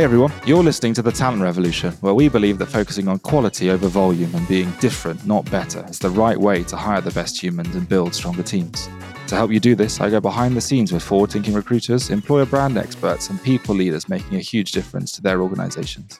[0.00, 3.68] Hey everyone, you're listening to The Talent Revolution, where we believe that focusing on quality
[3.68, 7.42] over volume and being different, not better, is the right way to hire the best
[7.42, 8.88] humans and build stronger teams.
[9.26, 12.46] To help you do this, I go behind the scenes with forward thinking recruiters, employer
[12.46, 16.18] brand experts, and people leaders making a huge difference to their organizations.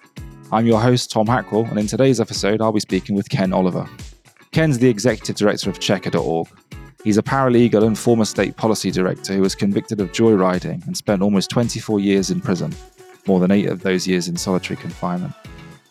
[0.53, 3.89] I'm your host, Tom Hackwell, and in today's episode, I'll be speaking with Ken Oliver.
[4.53, 6.49] Ken's the executive director of Checkr.org.
[7.03, 11.23] He's a paralegal and former state policy director who was convicted of joyriding and spent
[11.23, 12.75] almost 24 years in prison
[13.27, 15.33] more than eight of those years in solitary confinement.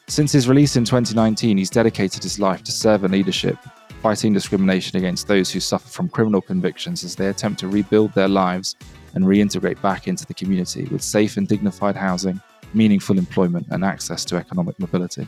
[0.07, 3.57] Since his release in 2019, he's dedicated his life to servant leadership,
[4.01, 8.27] fighting discrimination against those who suffer from criminal convictions as they attempt to rebuild their
[8.27, 8.75] lives
[9.13, 12.41] and reintegrate back into the community with safe and dignified housing,
[12.73, 15.27] meaningful employment, and access to economic mobility.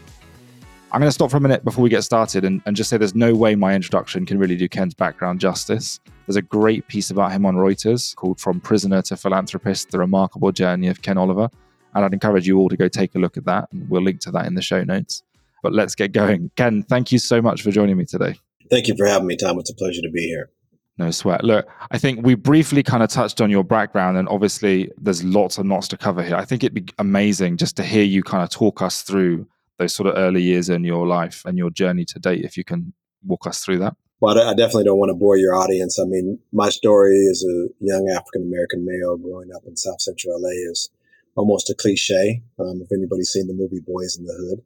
[0.94, 2.98] I'm going to stop for a minute before we get started and, and, just say
[2.98, 6.02] there's no way my introduction can really do Ken's background justice.
[6.27, 10.52] There's a great piece about him on Reuters called From Prisoner to Philanthropist The Remarkable
[10.52, 11.49] Journey of Ken Oliver.
[11.94, 13.70] And I'd encourage you all to go take a look at that.
[13.72, 15.24] And we'll link to that in the show notes.
[15.64, 16.52] But let's get going.
[16.56, 18.36] Ken, thank you so much for joining me today.
[18.70, 19.60] Thank you for having me, Tom.
[19.60, 20.50] It's a pleasure to be here.
[20.98, 21.44] No sweat.
[21.44, 25.58] Look, I think we briefly kind of touched on your background, and obviously there's lots
[25.58, 26.36] and lots to cover here.
[26.36, 29.48] I think it'd be amazing just to hear you kind of talk us through
[29.78, 32.64] those sort of early years in your life and your journey to date, if you
[32.64, 32.94] can
[33.26, 33.96] walk us through that.
[34.20, 35.98] Well, I definitely don't want to bore your audience.
[36.00, 40.40] I mean, my story as a young African American male growing up in South Central
[40.40, 40.90] LA is
[41.35, 42.41] almost a cliche.
[42.60, 44.63] Um, if anybody's seen the movie Boyz n the Hood,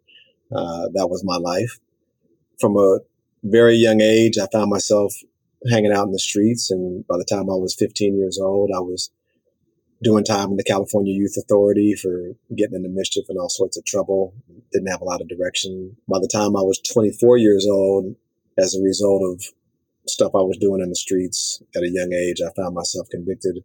[0.51, 1.79] uh, that was my life.
[2.59, 2.99] From a
[3.43, 5.13] very young age, I found myself
[5.69, 6.71] hanging out in the streets.
[6.71, 9.11] And by the time I was 15 years old, I was
[10.03, 13.85] doing time in the California Youth Authority for getting into mischief and all sorts of
[13.85, 14.33] trouble.
[14.71, 15.95] Didn't have a lot of direction.
[16.07, 18.15] By the time I was 24 years old,
[18.57, 19.43] as a result of
[20.07, 23.63] stuff I was doing in the streets at a young age, I found myself convicted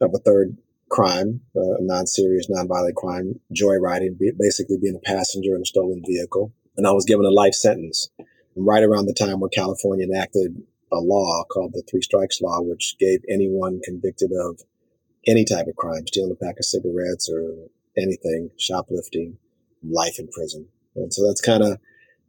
[0.00, 0.56] of a third
[0.88, 6.52] crime, uh, a non-serious, non-violent crime, joyriding, basically being a passenger in a stolen vehicle.
[6.76, 8.10] And I was given a life sentence
[8.56, 12.96] right around the time when California enacted a law called the Three Strikes Law, which
[12.98, 14.60] gave anyone convicted of
[15.26, 19.38] any type of crime, stealing a pack of cigarettes or anything, shoplifting,
[19.82, 20.68] life in prison.
[20.94, 21.78] And so that's kind of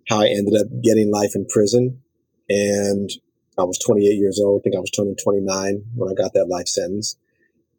[0.08, 2.02] how I ended up getting life in prison.
[2.50, 3.10] And
[3.58, 4.62] I was 28 years old.
[4.62, 7.16] I think I was turning 29 when I got that life sentence.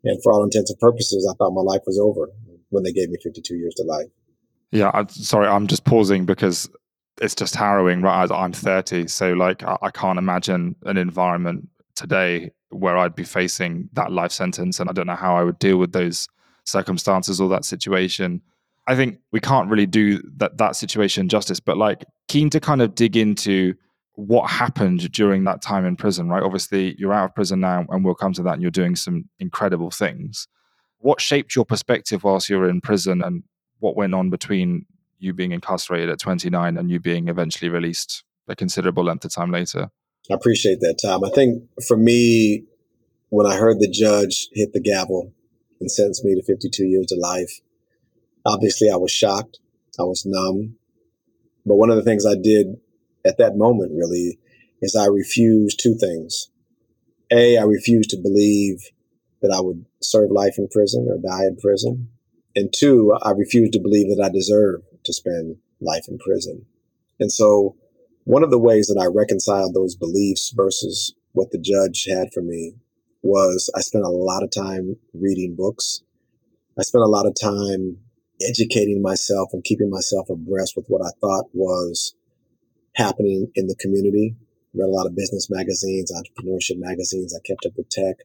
[0.07, 2.31] And for all intents and purposes, I thought my life was over
[2.71, 4.07] when they gave me 52 years to life.
[4.71, 6.69] Yeah, I'm sorry, I'm just pausing because
[7.21, 8.03] it's just harrowing.
[8.03, 13.25] Right, I'm 30, so like I, I can't imagine an environment today where I'd be
[13.25, 16.29] facing that life sentence, and I don't know how I would deal with those
[16.65, 18.43] circumstances or that situation.
[18.87, 22.83] I think we can't really do that that situation justice, but like keen to kind
[22.83, 23.75] of dig into
[24.17, 26.43] what happened during that time in prison, right?
[26.43, 28.55] Obviously, you're out of prison now, and we'll come to that.
[28.55, 30.49] And you're doing some incredible things.
[30.99, 33.45] What shaped your perspective whilst you were in prison, and
[33.79, 34.87] what went on between
[35.19, 39.51] you being incarcerated at 29 and you being eventually released a considerable length of time
[39.51, 39.91] later?
[40.31, 41.25] I appreciate that, Tom.
[41.25, 42.65] I think for me,
[43.29, 45.33] when I heard the judge hit the gavel
[45.81, 47.61] and sentenced me to 52 years to life,
[48.47, 49.59] obviously I was shocked.
[49.99, 50.77] I was numb.
[51.65, 52.79] But one of the things I did
[53.27, 54.39] at that moment really
[54.83, 56.49] is I refused two things.
[57.31, 58.91] A, I refused to believe
[59.43, 62.09] that I would serve life in prison or die in prison.
[62.55, 66.67] And two, I refused to believe that I deserve to spend life in prison.
[67.21, 67.77] And so
[68.25, 72.43] one of the ways that I reconciled those beliefs versus what the judge had for
[72.43, 72.75] me
[73.23, 76.03] was I spent a lot of time reading books.
[76.79, 77.99] I spent a lot of time
[78.43, 82.15] educating myself and keeping myself abreast with what I thought was
[82.97, 84.35] happening in the community.
[84.75, 87.35] Read a lot of business magazines, entrepreneurship magazines.
[87.35, 88.17] I kept up with tech,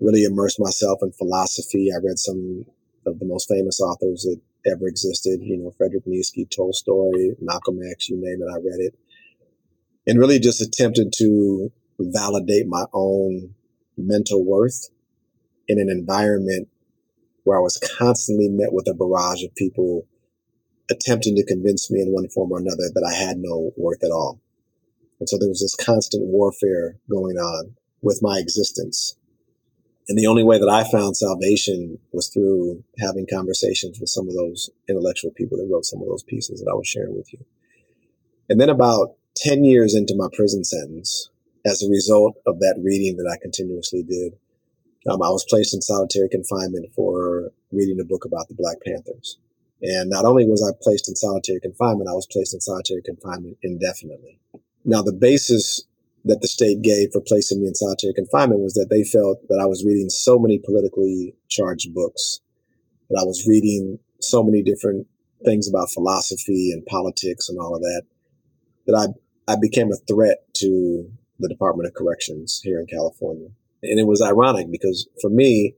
[0.00, 1.90] really immersed myself in philosophy.
[1.92, 2.64] I read some
[3.06, 4.40] of the most famous authors that
[4.70, 8.94] ever existed, you know, Frederick Nietzsche, Tolstoy, Malcolm X, you name it, I read it.
[10.06, 13.54] And really just attempted to validate my own
[13.96, 14.88] mental worth
[15.66, 16.68] in an environment
[17.44, 20.06] where I was constantly met with a barrage of people
[20.90, 24.10] attempting to convince me in one form or another that I had no worth at
[24.10, 24.40] all.
[25.20, 29.16] And so there was this constant warfare going on with my existence.
[30.08, 34.34] And the only way that I found salvation was through having conversations with some of
[34.34, 37.44] those intellectual people that wrote some of those pieces that I was sharing with you.
[38.48, 41.28] And then about 10 years into my prison sentence,
[41.66, 44.32] as a result of that reading that I continuously did,
[45.10, 49.38] um, I was placed in solitary confinement for reading a book about the Black Panthers.
[49.82, 53.58] And not only was I placed in solitary confinement, I was placed in solitary confinement
[53.62, 54.40] indefinitely.
[54.84, 55.84] Now, the basis
[56.24, 59.60] that the state gave for placing me in solitary confinement was that they felt that
[59.62, 62.40] I was reading so many politically charged books,
[63.08, 65.06] that I was reading so many different
[65.44, 68.02] things about philosophy and politics and all of that
[68.86, 73.48] that I I became a threat to the Department of Corrections here in California.
[73.82, 75.74] And it was ironic because for me,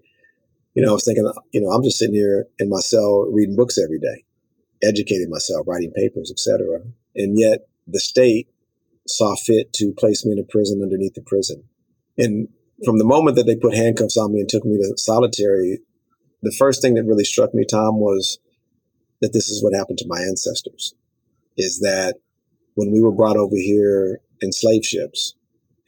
[0.74, 3.56] you know, I was thinking, you know, I'm just sitting here in my cell reading
[3.56, 4.24] books every day,
[4.82, 6.80] educating myself, writing papers, etc.
[7.14, 8.48] And yet the state
[9.06, 11.64] saw fit to place me in a prison underneath the prison.
[12.16, 12.48] And
[12.84, 15.80] from the moment that they put handcuffs on me and took me to solitary,
[16.42, 18.38] the first thing that really struck me, Tom, was
[19.20, 20.94] that this is what happened to my ancestors.
[21.56, 22.14] Is that
[22.74, 25.34] when we were brought over here in slave ships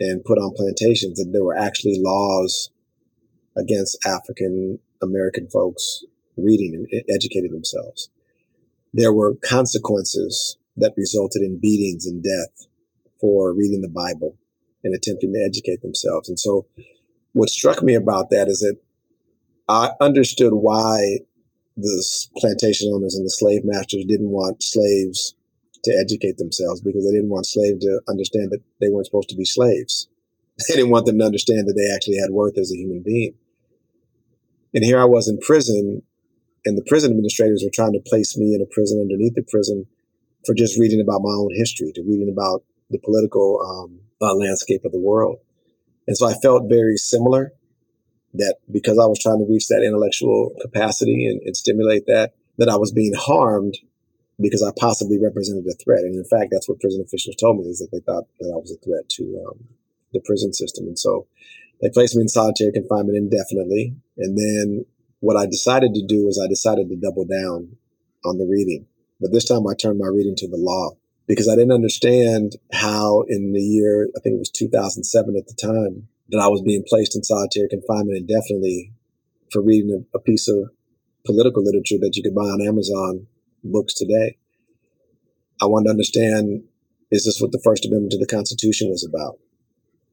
[0.00, 2.70] and put on plantations, that there were actually laws
[3.56, 6.04] against African American folks
[6.36, 8.08] reading and educating themselves.
[8.94, 12.66] There were consequences that resulted in beatings and death
[13.20, 14.36] for reading the Bible
[14.84, 16.28] and attempting to educate themselves.
[16.28, 16.66] And so,
[17.32, 18.76] what struck me about that is that
[19.68, 21.20] I understood why
[21.76, 22.04] the
[22.36, 25.34] plantation owners and the slave masters didn't want slaves
[25.84, 29.36] to educate themselves because they didn't want slaves to understand that they weren't supposed to
[29.36, 30.08] be slaves.
[30.68, 33.34] They didn't want them to understand that they actually had worth as a human being.
[34.74, 36.02] And here I was in prison,
[36.64, 39.86] and the prison administrators were trying to place me in a prison underneath the prison
[40.46, 44.84] for just reading about my own history, to reading about the political um, uh, landscape
[44.84, 45.38] of the world.
[46.06, 47.52] And so I felt very similar
[48.34, 52.68] that because I was trying to reach that intellectual capacity and, and stimulate that, that
[52.68, 53.78] I was being harmed
[54.40, 56.00] because I possibly represented a threat.
[56.00, 58.56] And in fact, that's what prison officials told me is that they thought that I
[58.56, 59.68] was a threat to um,
[60.12, 60.86] the prison system.
[60.86, 61.26] And so
[61.82, 63.96] they placed me in solitary confinement indefinitely.
[64.16, 64.86] And then
[65.20, 67.76] what I decided to do was I decided to double down
[68.24, 68.86] on the reading.
[69.20, 70.92] But this time I turned my reading to the law
[71.26, 75.54] because I didn't understand how in the year, I think it was 2007 at the
[75.54, 78.92] time, that I was being placed in solitary confinement indefinitely
[79.52, 80.70] for reading a, a piece of
[81.26, 83.26] political literature that you could buy on Amazon
[83.62, 84.38] books today.
[85.60, 86.64] I wanted to understand
[87.10, 89.38] is this what the First Amendment to the Constitution was about?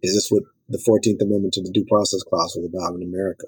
[0.01, 3.47] Is this what the 14th Amendment to the Due Process Clause was about in America?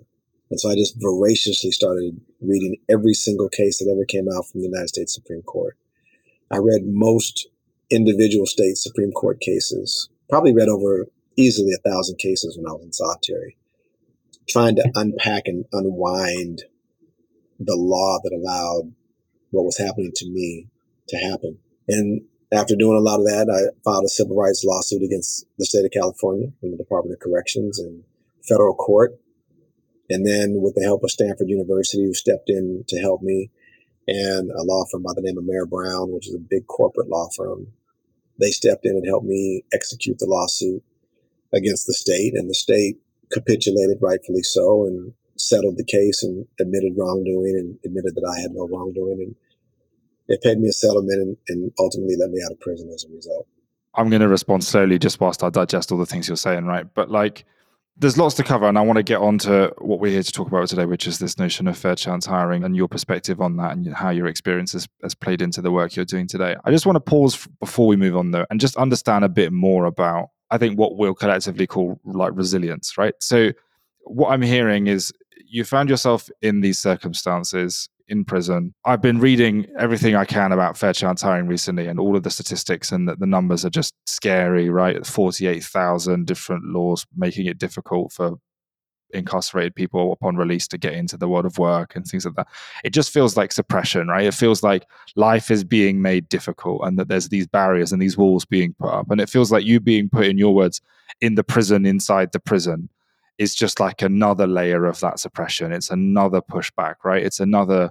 [0.50, 4.62] And so I just voraciously started reading every single case that ever came out from
[4.62, 5.78] the United States Supreme Court.
[6.52, 7.48] I read most
[7.90, 11.08] individual state Supreme Court cases, probably read over
[11.38, 13.58] easily a thousand cases when I was in solitary,
[14.50, 16.64] trying to unpack and unwind
[17.58, 18.94] the law that allowed
[19.52, 20.68] what was happening to me
[21.08, 21.60] to happen.
[21.88, 25.66] And after doing a lot of that, I filed a civil rights lawsuit against the
[25.66, 28.04] state of California and the Department of Corrections and
[28.48, 29.20] federal court.
[30.10, 33.50] And then with the help of Stanford University, who stepped in to help me,
[34.08, 37.08] and a law firm by the name of Mayer Brown, which is a big corporate
[37.08, 37.68] law firm,
[38.40, 40.84] they stepped in and helped me execute the lawsuit
[41.54, 42.98] against the state, and the state
[43.32, 48.52] capitulated, rightfully so, and settled the case and admitted wrongdoing and admitted that I had
[48.52, 49.20] no wrongdoing.
[49.22, 49.36] And
[50.32, 53.14] they paid me a settlement and, and ultimately let me out of prison as a
[53.14, 53.46] result.
[53.96, 56.86] I'm going to respond slowly just whilst I digest all the things you're saying, right?
[56.94, 57.44] But like,
[57.98, 60.32] there's lots to cover, and I want to get on to what we're here to
[60.32, 63.58] talk about today, which is this notion of fair chance hiring and your perspective on
[63.58, 66.56] that and how your experience has, has played into the work you're doing today.
[66.64, 69.52] I just want to pause before we move on, though, and just understand a bit
[69.52, 73.14] more about, I think, what we'll collectively call like resilience, right?
[73.20, 73.52] So,
[74.06, 75.12] what I'm hearing is
[75.46, 78.74] you found yourself in these circumstances in prison.
[78.86, 82.30] I've been reading everything I can about fair chance hiring recently, and all of the
[82.30, 85.06] statistics and that the numbers are just scary, right?
[85.06, 88.38] 48,000 different laws making it difficult for
[89.14, 92.48] incarcerated people upon release to get into the world of work and things like that.
[92.84, 94.26] It just feels like suppression, right?
[94.26, 98.18] It feels like life is being made difficult and that there's these barriers and these
[98.18, 99.12] walls being put up.
[99.12, 100.82] And it feels like you being put, in your words,
[101.20, 102.90] in the prison inside the prison
[103.42, 105.72] is just like another layer of that suppression.
[105.72, 107.24] It's another pushback, right?
[107.24, 107.90] It's another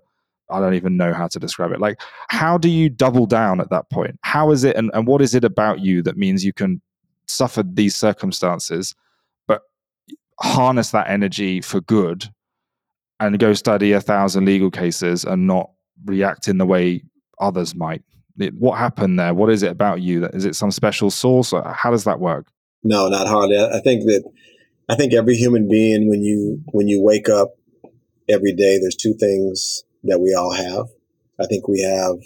[0.52, 1.80] I don't even know how to describe it.
[1.80, 4.19] Like, how do you double down at that point?
[4.23, 6.80] How is it, and, and what is it about you that means you can
[7.26, 8.95] suffer these circumstances,
[9.47, 9.62] but
[10.40, 12.28] harness that energy for good
[13.21, 15.71] and go study a thousand legal cases and not
[16.04, 17.04] react in the way
[17.40, 18.02] others might?
[18.59, 19.35] What happened there?
[19.35, 20.21] What is it about you?
[20.21, 21.52] That is it some special source?
[21.52, 22.49] How does that work?
[22.83, 23.59] No, not hardly.
[23.59, 24.25] I think that
[24.91, 27.57] I think every human being, when you when you wake up
[28.29, 30.87] every day, there's two things that we all have.
[31.41, 32.17] I think we have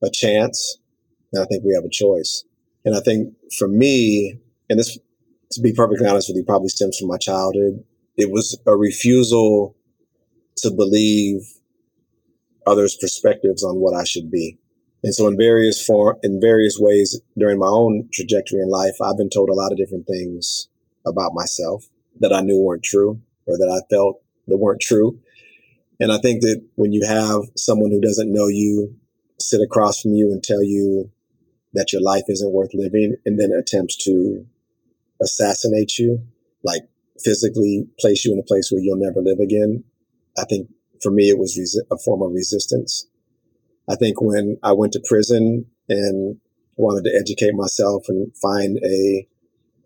[0.00, 0.78] a chance,
[1.32, 2.44] and I think we have a choice.
[2.84, 4.38] And I think for me,
[4.70, 4.96] and this,
[5.50, 7.82] to be perfectly honest with you, probably stems from my childhood.
[8.16, 9.74] It was a refusal
[10.58, 11.40] to believe
[12.64, 14.56] others' perspectives on what I should be.
[15.02, 19.16] And so in various form, in various ways during my own trajectory in life, I've
[19.16, 20.68] been told a lot of different things
[21.08, 21.88] about myself
[22.20, 25.18] that I knew weren't true or that I felt that weren't true.
[26.00, 28.94] And I think that when you have someone who doesn't know you
[29.40, 31.10] sit across from you and tell you
[31.74, 34.46] that your life isn't worth living and then attempts to
[35.20, 36.22] assassinate you,
[36.62, 36.82] like
[37.22, 39.84] physically place you in a place where you'll never live again,
[40.38, 40.68] I think
[41.02, 43.06] for me it was resi- a form of resistance.
[43.88, 46.38] I think when I went to prison and
[46.76, 49.26] wanted to educate myself and find a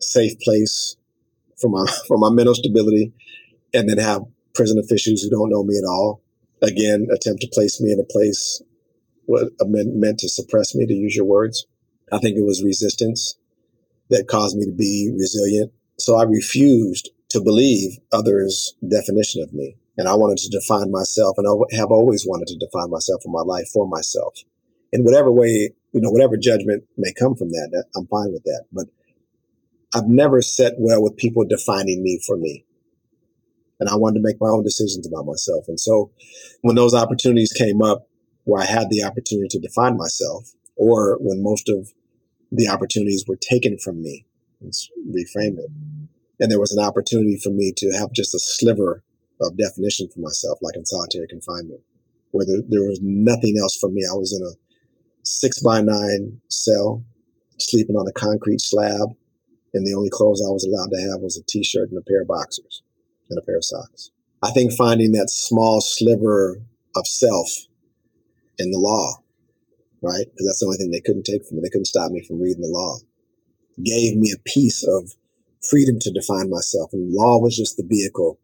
[0.01, 0.97] safe place
[1.63, 3.13] for my for my mental stability,
[3.73, 4.23] and then have
[4.55, 6.21] prison officials who don't know me at all
[6.61, 8.63] again attempt to place me in a place
[9.27, 11.67] what uh, meant, meant to suppress me, to use your words.
[12.13, 13.37] I think it was resistance
[14.11, 15.73] that caused me to be resilient.
[15.99, 19.77] So I refused to believe others' definition of me.
[19.97, 23.33] And I wanted to define myself, and I have always wanted to define myself in
[23.33, 24.35] my life for myself.
[24.91, 28.65] In whatever way, you know, whatever judgment may come from that, I'm fine with that.
[28.73, 28.87] But
[29.95, 32.65] I've never set well with people defining me for me.
[33.79, 35.65] And I wanted to make my own decisions about myself.
[35.69, 36.13] And so
[36.63, 38.07] when those opportunities came up
[38.45, 41.93] where I had the opportunity to define myself, or when most of
[42.51, 44.25] the opportunities were taken from me,
[44.61, 45.71] let's reframe it.
[46.41, 49.03] And there was an opportunity for me to have just a sliver
[49.41, 51.81] of definition for myself, like in solitary confinement,
[52.31, 54.03] where there, there was nothing else for me.
[54.11, 54.57] I was in a
[55.25, 57.05] six by nine cell,
[57.59, 59.11] sleeping on a concrete slab,
[59.75, 62.23] and the only clothes I was allowed to have was a t-shirt and a pair
[62.23, 62.83] of boxers
[63.31, 64.11] and a pair of socks.
[64.43, 66.61] I think finding that small sliver
[66.97, 67.49] of self
[68.59, 69.23] in the law,
[70.03, 70.27] right?
[70.27, 71.63] Because that's the only thing they couldn't take from me.
[71.63, 72.99] They couldn't stop me from reading the law.
[73.83, 75.13] Gave me a piece of
[75.71, 76.93] freedom to define myself.
[76.93, 78.39] And law was just the vehicle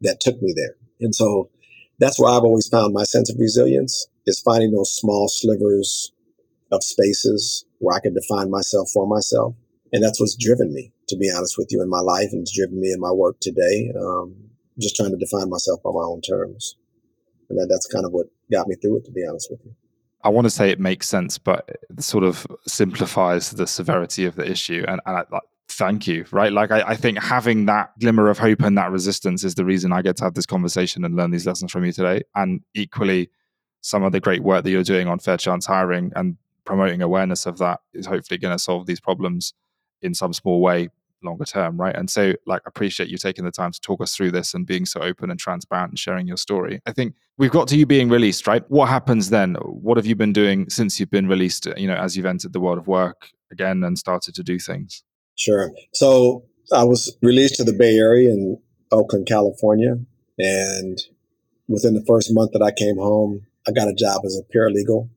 [0.00, 0.76] that took me there.
[1.00, 1.50] And so
[1.98, 6.12] that's where I've always found my sense of resilience is finding those small slivers
[6.72, 9.54] of spaces where I can define myself for myself.
[9.94, 12.54] And that's what's driven me, to be honest with you, in my life and it's
[12.54, 13.92] driven me in my work today.
[13.96, 14.34] Um,
[14.80, 16.74] just trying to define myself on my own terms.
[17.48, 19.72] And that, that's kind of what got me through it, to be honest with you.
[20.24, 24.34] I want to say it makes sense, but it sort of simplifies the severity of
[24.34, 24.84] the issue.
[24.88, 28.60] And, and I, thank you right like I, I, think having that glimmer of hope
[28.60, 31.46] and that resistance is the reason i get to have this conversation and learn these
[31.46, 33.30] lessons from you today and equally
[33.80, 37.46] some of the great work that you're doing on fair chance hiring and promoting awareness
[37.46, 39.54] of that is hopefully going to solve these problems
[40.04, 40.88] in some small way
[41.22, 44.30] longer term right and so like appreciate you taking the time to talk us through
[44.30, 47.66] this and being so open and transparent and sharing your story i think we've got
[47.66, 51.10] to you being released right what happens then what have you been doing since you've
[51.10, 54.42] been released you know as you've entered the world of work again and started to
[54.42, 55.02] do things
[55.36, 55.72] Sure.
[55.92, 58.58] So I was released to the Bay Area in
[58.90, 59.96] Oakland, California.
[60.38, 60.98] And
[61.68, 65.08] within the first month that I came home, I got a job as a paralegal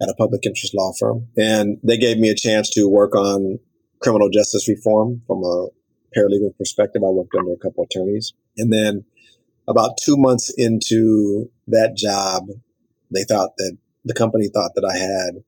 [0.00, 1.28] at a public interest law firm.
[1.36, 3.58] And they gave me a chance to work on
[4.04, 5.68] criminal justice reform from a
[6.14, 7.02] paralegal perspective.
[7.02, 8.34] I worked under a couple attorneys.
[8.58, 9.04] And then
[9.66, 12.48] about two months into that job,
[13.10, 15.42] they thought that the company thought that I had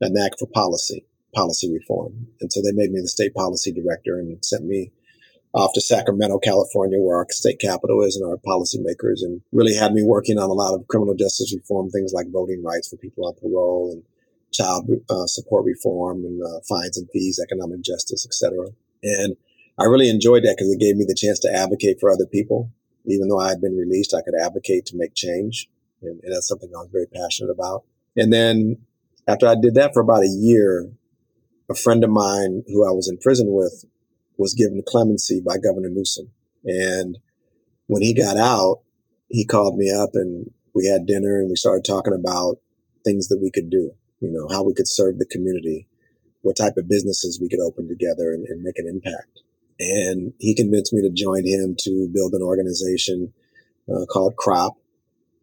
[0.00, 1.04] a knack for policy
[1.34, 2.26] policy reform.
[2.40, 4.90] And so they made me the state policy director and sent me
[5.52, 9.92] off to Sacramento, California, where our state capital is and our policymakers, and really had
[9.92, 13.26] me working on a lot of criminal justice reform, things like voting rights for people
[13.26, 14.02] on parole and
[14.52, 18.66] child uh, support reform and uh, fines and fees, economic justice, etc.
[19.02, 19.36] And
[19.78, 22.70] I really enjoyed that because it gave me the chance to advocate for other people.
[23.06, 25.68] Even though I had been released, I could advocate to make change.
[26.02, 27.84] And, and that's something I was very passionate about.
[28.16, 28.78] And then
[29.26, 30.90] after I did that for about a year,
[31.70, 33.84] a friend of mine who I was in prison with
[34.36, 36.30] was given clemency by Governor Newsom.
[36.64, 37.18] And
[37.86, 38.80] when he got out,
[39.28, 42.56] he called me up and we had dinner and we started talking about
[43.04, 45.86] things that we could do, you know, how we could serve the community,
[46.42, 49.40] what type of businesses we could open together and, and make an impact.
[49.78, 53.32] And he convinced me to join him to build an organization
[53.88, 54.76] uh, called Crop.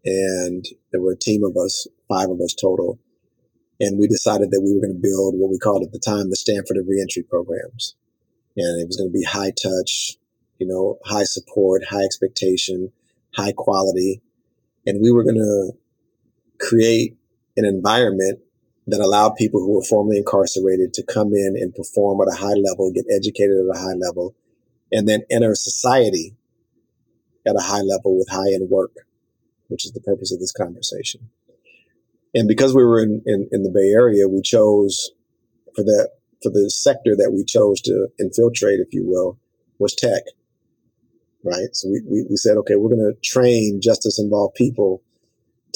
[0.06, 3.00] And there were a team of us, five of us total
[3.80, 6.30] and we decided that we were going to build what we called at the time
[6.30, 7.96] the Stanford of Reentry programs.
[8.56, 10.18] And it was going to be high touch,
[10.58, 12.92] you know, high support, high expectation,
[13.36, 14.22] high quality.
[14.88, 15.74] And we were going to
[16.60, 17.18] create
[17.56, 18.40] an environment
[18.88, 22.56] that allowed people who were formerly incarcerated to come in and perform at a high
[22.56, 24.34] level, get educated at a high level,
[24.92, 26.36] and then enter society
[27.46, 28.94] at a high level with high end work,
[29.68, 31.30] which is the purpose of this conversation.
[32.34, 35.12] And because we were in, in, in the Bay Area, we chose
[35.76, 39.40] for that for the sector that we chose to infiltrate, if you will,
[39.80, 40.24] was tech.
[41.44, 41.70] Right.
[41.74, 45.02] So we, we, we said, okay, we're going to train justice involved people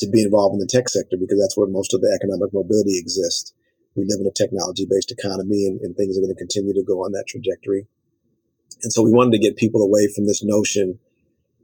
[0.02, 2.98] to be involved in the tech sector because that's where most of the economic mobility
[2.98, 3.54] exists.
[3.96, 6.84] We live in a technology based economy and, and things are going to continue to
[6.84, 7.88] go on that trajectory.
[8.84, 11.00] And so we wanted to get people away from this notion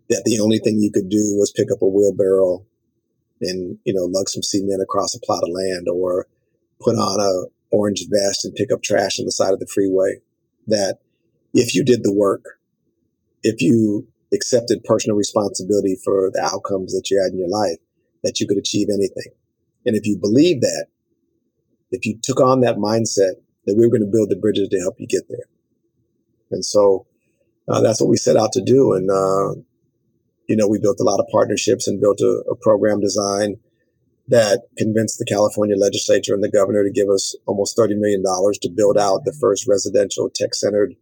[0.10, 2.66] that the only thing you could do was pick up a wheelbarrow
[3.42, 6.28] and, you know, lug some cement across a plot of land or
[6.80, 10.22] put on a orange vest and pick up trash on the side of the freeway.
[10.68, 11.00] That
[11.54, 12.60] if you did the work,
[13.44, 17.80] if you accepted personal responsibility for the outcomes that you had in your life,
[18.24, 19.32] that you could achieve anything.
[19.86, 20.88] And if you believe that,
[21.92, 24.80] if you took on that mindset that we were going to build the bridges to
[24.80, 25.46] help you get there.
[26.52, 27.06] And so
[27.68, 28.94] uh, that's what we set out to do.
[28.94, 29.62] And, uh,
[30.48, 33.58] you know, we built a lot of partnerships and built a, a program design
[34.30, 38.70] that convinced the California legislature and the governor to give us almost $30 million to
[38.70, 40.96] build out the first residential tech centered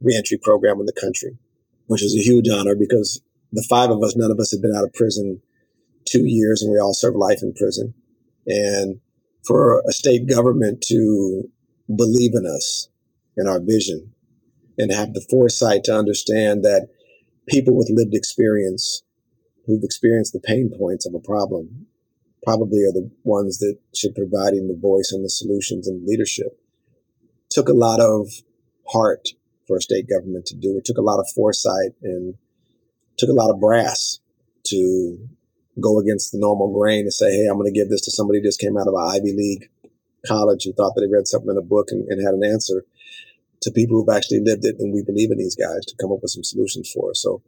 [0.00, 1.38] reentry program in the country,
[1.86, 3.20] which is a huge honor because
[3.52, 5.40] the five of us, none of us had been out of prison
[6.06, 7.94] two years and we all serve life in prison.
[8.46, 9.00] And
[9.46, 11.44] for a state government to
[11.94, 12.88] believe in us
[13.36, 14.12] and our vision
[14.78, 16.88] and have the foresight to understand that
[17.48, 19.02] people with lived experience
[19.66, 21.86] who've experienced the pain points of a problem
[22.44, 26.58] probably are the ones that should providing the voice and the solutions and leadership.
[27.50, 28.28] Took a lot of
[28.88, 29.30] heart
[29.66, 30.76] for a state government to do.
[30.76, 32.34] It took a lot of foresight and
[33.18, 34.20] took a lot of brass
[34.66, 35.28] to
[35.80, 38.38] go against the normal grain and say, hey, I'm going to give this to somebody
[38.38, 39.70] who just came out of an Ivy League
[40.26, 42.84] college who thought that they read something in a book and, and had an answer
[43.62, 44.76] to people who've actually lived it.
[44.78, 47.20] And we believe in these guys to come up with some solutions for us.
[47.20, 47.42] So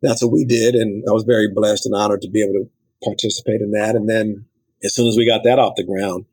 [0.00, 0.74] that's what we did.
[0.74, 2.70] And I was very blessed and honored to be able to
[3.04, 3.94] participate in that.
[3.94, 4.46] And then
[4.84, 6.26] as soon as we got that off the ground,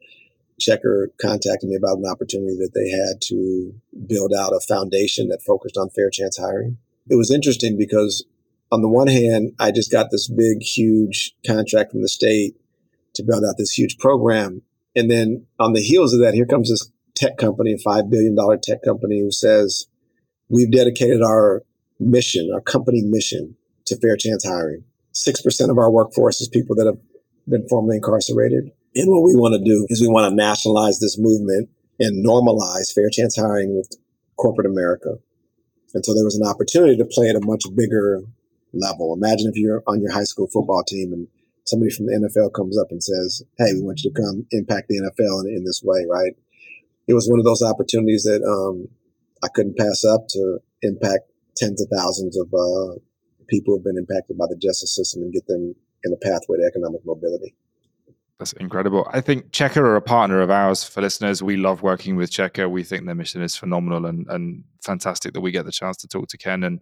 [0.60, 3.74] Checkr contacted me about an opportunity that they had to
[4.08, 6.78] build out a foundation that focused on fair chance hiring.
[7.10, 8.26] It was interesting because
[8.72, 12.56] on the one hand, I just got this big, huge contract from the state
[13.16, 14.62] to build out this huge program.
[14.96, 18.36] And then on the heels of that, here comes this tech company, a $5 billion
[18.62, 19.88] tech company who says,
[20.50, 21.64] we've dedicated our
[22.00, 24.84] mission, our company mission to fair chance hiring.
[25.14, 26.98] 6% of our workforce is people that have
[27.48, 28.72] been formerly incarcerated.
[28.96, 32.94] And what we want to do is we want to nationalize this movement and normalize
[32.94, 33.90] fair chance hiring with
[34.38, 35.18] corporate America.
[35.94, 38.22] And so there was an opportunity to play at a much bigger
[38.74, 39.14] level.
[39.14, 41.28] Imagine if you're on your high school football team and
[41.66, 44.88] somebody from the NFL comes up and says, Hey, we want you to come impact
[44.90, 46.34] the NFL in, in this way, right?
[47.08, 48.88] It was one of those opportunities that um,
[49.44, 53.00] I couldn't pass up to impact tens of thousands of uh,
[53.48, 56.66] people who've been impacted by the justice system and get them in a pathway to
[56.66, 57.56] economic mobility.
[58.38, 59.06] That's incredible.
[59.12, 61.44] I think Checkr are a partner of ours for listeners.
[61.44, 62.72] We love working with Checkr.
[62.72, 66.08] We think their mission is phenomenal and, and fantastic that we get the chance to
[66.08, 66.80] talk to Ken and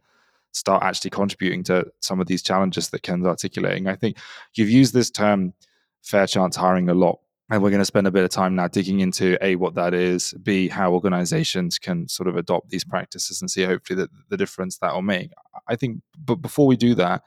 [0.52, 3.88] start actually contributing to some of these challenges that Ken's articulating.
[3.88, 4.18] I think
[4.56, 5.54] you've used this term
[6.02, 7.20] fair chance hiring a lot.
[7.50, 9.94] And we're going to spend a bit of time now digging into A, what that
[9.94, 14.36] is, B, how organizations can sort of adopt these practices and see hopefully the, the
[14.36, 15.32] difference that will make.
[15.66, 17.24] I think, but before we do that,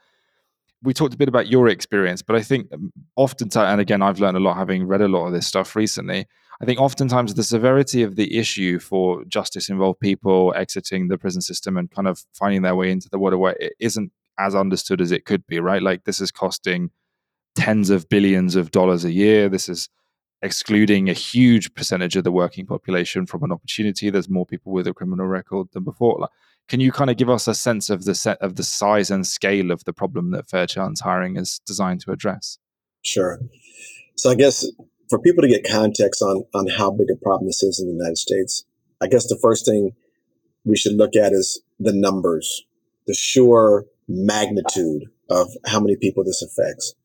[0.83, 4.19] we talked a bit about your experience, but I think um, oftentimes, and again, I've
[4.19, 6.27] learned a lot having read a lot of this stuff recently.
[6.61, 11.41] I think oftentimes the severity of the issue for justice involved people exiting the prison
[11.41, 15.25] system and kind of finding their way into the waterway isn't as understood as it
[15.25, 15.81] could be, right?
[15.81, 16.91] Like this is costing
[17.55, 19.49] tens of billions of dollars a year.
[19.49, 19.89] This is
[20.43, 24.11] excluding a huge percentage of the working population from an opportunity.
[24.11, 26.17] There's more people with a criminal record than before.
[26.19, 26.29] Like,
[26.67, 29.25] can you kind of give us a sense of the set of the size and
[29.25, 32.59] scale of the problem that Fair Chance hiring is designed to address?
[33.01, 33.39] Sure.
[34.15, 34.65] So I guess
[35.11, 37.93] for people to get context on on how big a problem this is in the
[37.93, 38.65] United States,
[39.01, 39.91] I guess the first thing
[40.63, 42.63] we should look at is the numbers,
[43.07, 46.95] the sure magnitude of how many people this affects.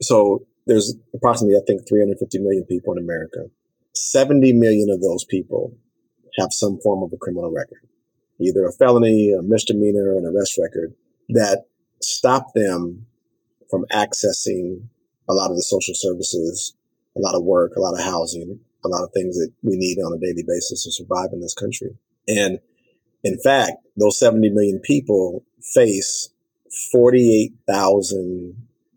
[0.00, 3.50] So there's approximately, I think, 350 million people in America.
[3.94, 5.74] 70 million of those people
[6.38, 7.88] have some form of a criminal record,
[8.40, 10.94] either a felony, a misdemeanor, an arrest record
[11.30, 11.64] that
[12.00, 13.06] stop them
[13.68, 14.86] from accessing
[15.28, 16.75] a lot of the social services
[17.16, 19.98] a lot of work, a lot of housing, a lot of things that we need
[19.98, 21.96] on a daily basis to survive in this country.
[22.28, 22.60] And
[23.24, 26.30] in fact, those 70 million people face
[26.92, 28.54] 48,000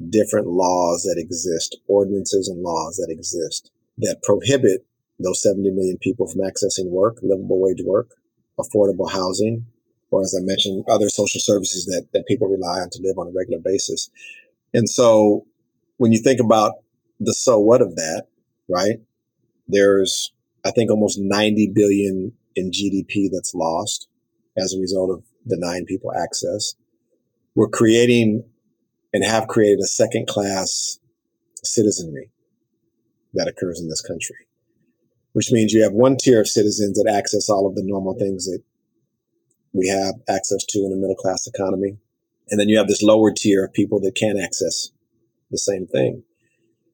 [0.09, 4.85] different laws that exist, ordinances and laws that exist that prohibit
[5.19, 8.11] those 70 million people from accessing work, livable wage work,
[8.59, 9.65] affordable housing,
[10.11, 13.27] or as I mentioned, other social services that, that people rely on to live on
[13.27, 14.09] a regular basis.
[14.73, 15.45] And so
[15.97, 16.75] when you think about
[17.19, 18.27] the so what of that,
[18.67, 18.99] right?
[19.67, 20.31] There's,
[20.65, 24.07] I think, almost 90 billion in GDP that's lost
[24.57, 26.75] as a result of denying people access.
[27.55, 28.43] We're creating
[29.13, 30.99] and have created a second class
[31.63, 32.31] citizenry
[33.33, 34.47] that occurs in this country,
[35.33, 38.45] which means you have one tier of citizens that access all of the normal things
[38.45, 38.61] that
[39.73, 41.97] we have access to in a middle class economy.
[42.49, 44.89] And then you have this lower tier of people that can't access
[45.51, 46.23] the same thing.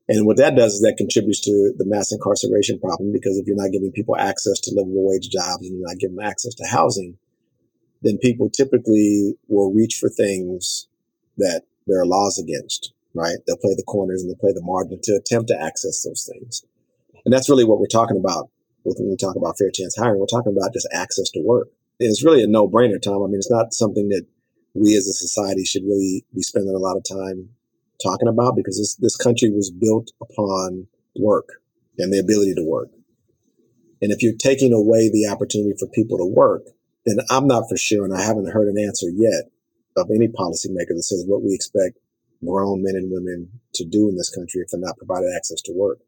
[0.08, 3.56] And what that does is that contributes to the mass incarceration problem because if you're
[3.56, 6.68] not giving people access to livable wage jobs and you're not giving them access to
[6.70, 7.18] housing,
[8.04, 10.88] then people typically will reach for things
[11.38, 13.38] that there are laws against, right?
[13.48, 16.64] They'll play the corners and they'll play the margin to attempt to access those things.
[17.26, 18.50] And that's really what we're talking about
[18.84, 20.20] when we talk about fair chance hiring.
[20.20, 21.70] We're talking about just access to work.
[22.00, 23.24] And it's really a no brainer, Tom.
[23.24, 24.26] I mean, it's not something that
[24.76, 27.50] we as a society should really be spending a lot of time
[28.02, 31.50] talking about because this, this country was built upon work
[31.98, 32.90] and the ability to work.
[34.02, 36.64] And if you're taking away the opportunity for people to work,
[37.06, 39.52] then I'm not for sure, and I haven't heard an answer yet
[39.96, 42.00] of any policymaker that says what we expect
[42.44, 45.74] grown men and women to do in this country if they're not provided access to
[45.74, 46.00] work.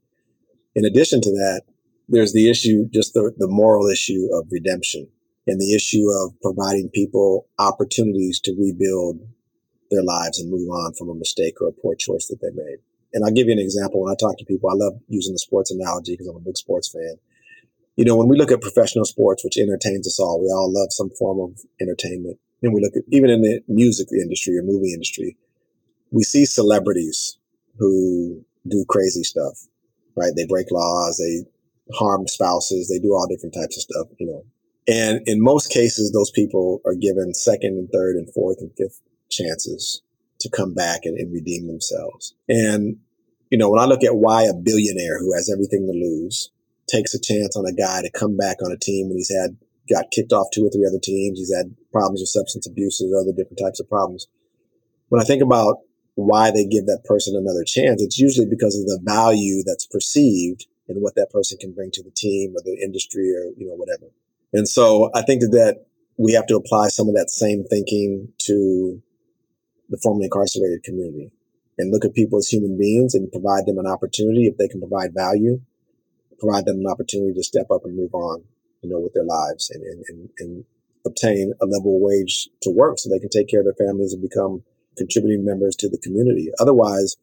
[0.75, 1.61] In addition to that,
[2.09, 5.07] there's the issue, just the, the moral issue of redemption
[5.45, 9.21] and the issue of providing people opportunities to rebuild
[9.91, 12.77] their lives and move on from a mistake or a poor choice that they made.
[13.13, 14.01] And I'll give you an example.
[14.01, 16.57] When I talk to people, I love using the sports analogy because I'm a big
[16.57, 17.15] sports fan.
[17.95, 20.89] You know, when we look at professional sports, which entertains us all, we all love
[20.91, 22.37] some form of entertainment.
[22.61, 25.37] And we look at even in the music industry or movie industry,
[26.11, 27.37] we see celebrities
[27.77, 29.67] who do crazy stuff,
[30.15, 30.33] right?
[30.35, 31.49] They break laws, they
[31.95, 34.43] harm spouses, they do all different types of stuff, you know.
[34.87, 39.01] And in most cases, those people are given second and third and fourth and fifth
[39.29, 40.01] chances
[40.39, 42.35] to come back and, and redeem themselves.
[42.47, 42.97] And,
[43.49, 46.51] you know, when I look at why a billionaire who has everything to lose
[46.89, 49.57] takes a chance on a guy to come back on a team when he's had
[49.89, 53.13] got kicked off two or three other teams, he's had problems with substance abuse and
[53.15, 54.27] other different types of problems.
[55.09, 55.77] When I think about
[56.15, 60.65] why they give that person another chance, it's usually because of the value that's perceived
[60.87, 63.75] and what that person can bring to the team or the industry or you know
[63.75, 64.11] whatever.
[64.53, 65.85] And so I think that, that
[66.17, 69.01] we have to apply some of that same thinking to
[69.89, 71.31] the formerly incarcerated community
[71.77, 74.79] and look at people as human beings and provide them an opportunity if they can
[74.79, 75.61] provide value,
[76.39, 78.43] provide them an opportunity to step up and move on,
[78.81, 80.65] you know, with their lives and, and, and, and
[81.05, 84.21] obtain a level wage to work so they can take care of their families and
[84.21, 84.63] become
[84.97, 86.49] contributing members to the community.
[86.59, 87.15] Otherwise,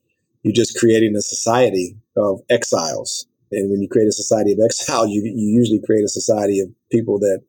[0.43, 3.27] you're just creating a society of exiles.
[3.51, 6.69] And when you create a society of exile, you, you usually create a society of
[6.91, 7.43] people that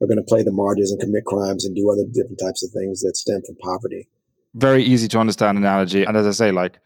[0.00, 2.70] are going to play the margins and commit crimes and do other different types of
[2.70, 4.08] things that stem from poverty
[4.54, 6.04] very easy to understand analogy.
[6.04, 6.78] And as I say, like,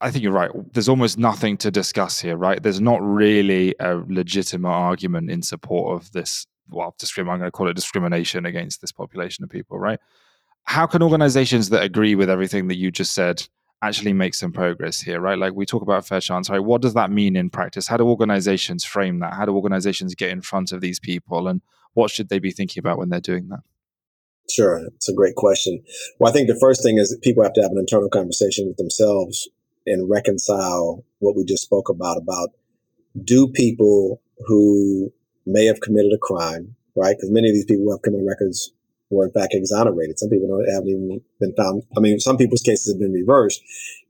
[0.00, 0.50] I think you're right.
[0.72, 2.62] There's almost nothing to discuss here, right?
[2.62, 6.46] There's not really a legitimate argument in support of this.
[6.68, 10.00] Well, I'm going to call it discrimination against this population of people, right?
[10.64, 13.46] How can organizations that agree with everything that you just said
[13.82, 15.38] actually make some progress here, right?
[15.38, 16.58] Like we talk about fair chance, right?
[16.58, 17.86] What does that mean in practice?
[17.86, 19.34] How do organizations frame that?
[19.34, 21.48] How do organizations get in front of these people?
[21.48, 21.60] And
[21.92, 23.60] what should they be thinking about when they're doing that?
[24.50, 25.82] Sure, it's a great question.
[26.18, 28.76] Well, I think the first thing is people have to have an internal conversation with
[28.76, 29.48] themselves
[29.86, 32.50] and reconcile what we just spoke about about
[33.22, 35.12] do people who
[35.46, 37.16] may have committed a crime, right?
[37.16, 38.72] Because many of these people who have criminal records
[39.10, 40.18] were in fact exonerated.
[40.18, 41.82] Some people haven't even been found.
[41.96, 43.62] I mean, some people's cases have been reversed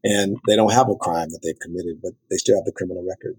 [0.03, 3.05] and they don't have a crime that they've committed, but they still have the criminal
[3.07, 3.37] record.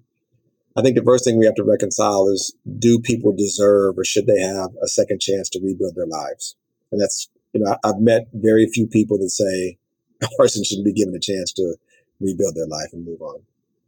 [0.78, 4.28] I think the first thing we have to reconcile is do people deserve or should
[4.28, 6.56] they have a second chance to rebuild their lives?
[6.96, 9.78] And that's, you know, I've met very few people that say
[10.24, 11.76] a person shouldn't be given a chance to
[12.22, 13.42] rebuild their life and move on.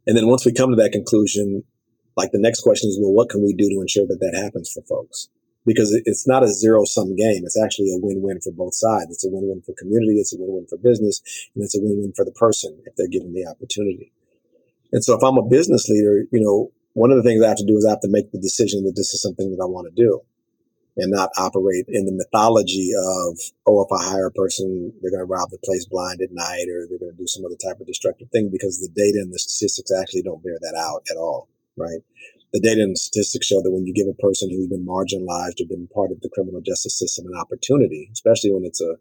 [0.06, 1.64] And then once we come to that conclusion,
[2.18, 4.70] like the next question is, well, what can we do to ensure that that happens
[4.70, 5.30] for folks?
[5.64, 7.44] Because it's not a zero sum game.
[7.44, 9.08] It's actually a win win for both sides.
[9.08, 10.20] It's a win win for community.
[10.20, 11.22] It's a win win for business.
[11.54, 14.12] And it's a win win for the person if they're given the opportunity.
[14.92, 17.58] And so if I'm a business leader, you know, one of the things I have
[17.58, 19.66] to do is I have to make the decision that this is something that I
[19.66, 20.20] want to do
[20.98, 25.22] and not operate in the mythology of, oh, if I hire a person, they're going
[25.22, 27.80] to rob the place blind at night or they're going to do some other type
[27.80, 31.16] of destructive thing because the data and the statistics actually don't bear that out at
[31.16, 32.02] all, right?
[32.52, 35.68] The data and statistics show that when you give a person who's been marginalized or
[35.68, 38.96] been part of the criminal justice system an opportunity, especially when it's a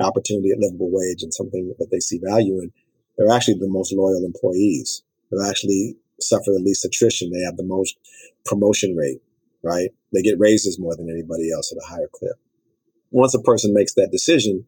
[0.00, 2.72] opportunity at livable wage and something that they see value in,
[3.16, 5.02] they're actually the most loyal employees.
[5.30, 7.30] They're actually suffer the least attrition.
[7.30, 7.96] They have the most
[8.44, 9.20] promotion rate
[9.62, 9.90] right?
[10.12, 12.36] They get raises more than anybody else at a higher clip.
[13.10, 14.66] Once a person makes that decision,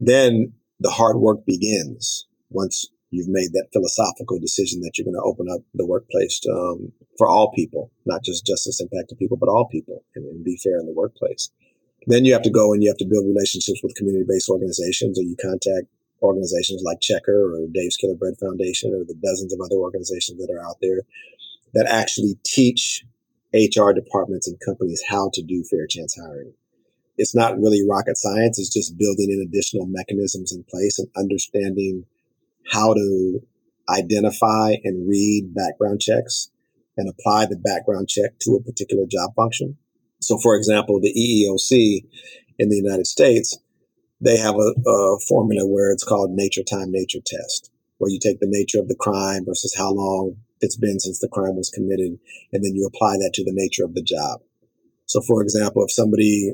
[0.00, 2.26] then the hard work begins.
[2.50, 6.50] Once you've made that philosophical decision that you're going to open up the workplace to,
[6.50, 10.58] um, for all people, not just justice impacted people, but all people, and, and be
[10.62, 11.50] fair in the workplace.
[12.06, 15.22] Then you have to go and you have to build relationships with community-based organizations, or
[15.22, 15.86] you contact
[16.22, 20.52] organizations like Checkr or Dave's Killer Bread Foundation, or the dozens of other organizations that
[20.52, 21.02] are out there
[21.74, 23.04] that actually teach
[23.54, 26.52] HR departments and companies how to do fair chance hiring.
[27.16, 28.58] it's not really rocket science.
[28.58, 32.04] It's just building in additional mechanisms in place and understanding
[32.70, 33.40] how to
[33.88, 36.50] identify and read background checks
[36.96, 39.76] and apply the background check to a particular job function.
[40.20, 42.04] So, for example, the EEOC
[42.58, 43.58] in the United States,
[44.20, 48.40] they have a, a formula where it's called nature time nature test, where you take
[48.40, 52.18] the nature of the crime versus how long it's been since the crime was committed,
[52.52, 54.40] and then you apply that to the nature of the job.
[55.06, 56.52] So, for example, if somebody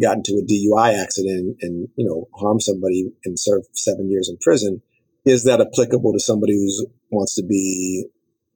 [0.00, 4.36] got into a DUI accident and you know harmed somebody and served seven years in
[4.40, 4.82] prison,
[5.24, 8.06] is that applicable to somebody who wants to be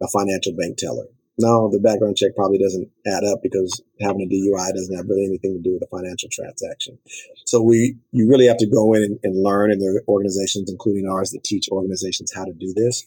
[0.02, 1.06] a financial bank teller?
[1.40, 5.24] No, the background check probably doesn't add up because having a DUI doesn't have really
[5.24, 6.98] anything to do with a financial transaction.
[7.46, 10.68] So we, you really have to go in and, and learn, and there are organizations,
[10.68, 13.06] including ours, that teach organizations how to do this,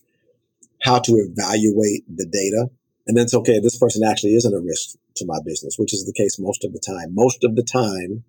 [0.81, 2.69] how to evaluate the data,
[3.07, 3.59] and then it's okay.
[3.59, 6.73] This person actually isn't a risk to my business, which is the case most of
[6.73, 7.13] the time.
[7.13, 8.23] Most of the time,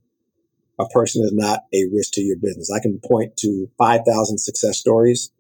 [0.79, 2.71] a person is not a risk to your business.
[2.71, 5.31] I can point to 5,000 success stories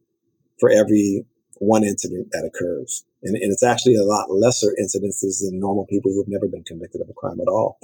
[0.60, 1.24] for every
[1.58, 3.04] one incident that occurs.
[3.22, 6.64] And, and, it's actually a lot lesser incidences than normal people who have never been
[6.64, 7.78] convicted of a crime at all,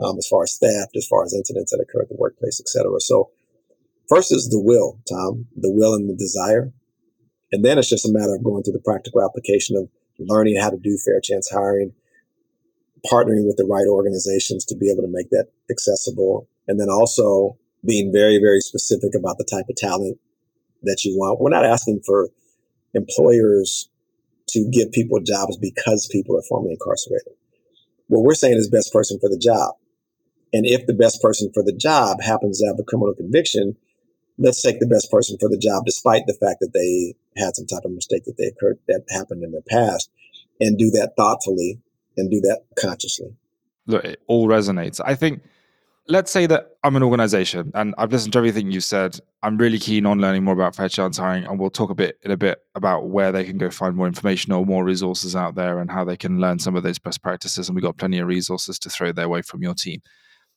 [0.00, 2.68] um, as far as theft, as far as incidents that occur at the workplace, et
[2.68, 3.00] cetera.
[3.00, 3.30] So
[4.08, 6.72] first is the will, Tom, the will and the desire.
[7.54, 9.88] And then it's just a matter of going through the practical application of
[10.18, 11.92] learning how to do fair chance hiring,
[13.06, 17.56] partnering with the right organizations to be able to make that accessible, and then also
[17.86, 20.18] being very, very specific about the type of talent
[20.82, 21.40] that you want.
[21.40, 22.28] We're not asking for
[22.92, 23.88] employers
[24.48, 27.34] to give people jobs because people are formerly incarcerated.
[28.08, 29.76] What we're saying is best person for the job.
[30.52, 33.76] And if the best person for the job happens to have a criminal conviction,
[34.38, 37.66] let's take the best person for the job, despite the fact that they had some
[37.66, 40.10] type of mistake that they occurred that happened in the past,
[40.60, 41.80] and do that thoughtfully
[42.16, 43.34] and do that consciously.
[43.86, 45.00] Look, it all resonates.
[45.04, 45.42] I think
[46.06, 49.18] let's say that I'm an organization and I've listened to everything you said.
[49.42, 52.18] I'm really keen on learning more about fair chance hiring, and we'll talk a bit
[52.22, 55.54] in a bit about where they can go find more information or more resources out
[55.54, 57.68] there and how they can learn some of those best practices.
[57.68, 60.00] And we've got plenty of resources to throw their way from your team.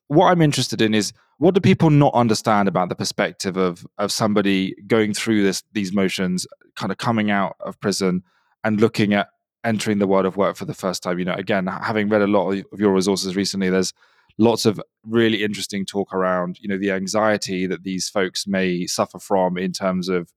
[0.08, 4.12] What I'm interested in is what do people not understand about the perspective of of
[4.12, 8.24] somebody going through this these motions, kind of coming out of prison
[8.64, 9.30] and looking at
[9.64, 11.20] entering the world of work for the first time.
[11.20, 13.94] You know, again, having read a lot of your resources recently, there's
[14.38, 19.20] lots of really interesting talk around you know the anxiety that these folks may suffer
[19.20, 20.32] from in terms of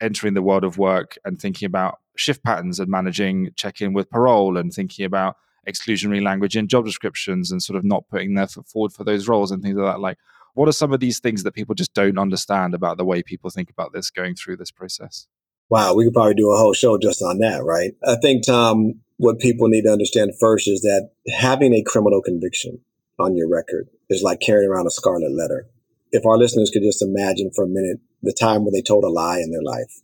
[0.00, 4.10] entering the world of work and thinking about shift patterns and managing check in with
[4.10, 8.46] parole and thinking about exclusionary language in job descriptions and sort of not putting their
[8.46, 10.18] foot forward for those roles and things like that like
[10.54, 13.50] what are some of these things that people just don't understand about the way people
[13.50, 15.26] think about this going through this process
[15.68, 18.94] wow we could probably do a whole show just on that right i think tom
[19.18, 22.80] what people need to understand first is that having a criminal conviction
[23.18, 25.66] on your record is like carrying around a scarlet letter.
[26.12, 29.08] If our listeners could just imagine for a minute the time when they told a
[29.08, 30.00] lie in their life,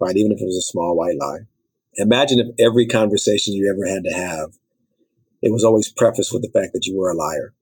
[0.00, 0.16] right?
[0.16, 1.46] Even if it was a small white lie.
[1.94, 4.58] Imagine if every conversation you ever had to have,
[5.46, 7.54] it was always prefaced with the fact that you were a liar.